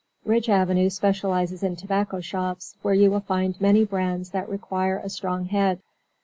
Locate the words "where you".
2.81-3.11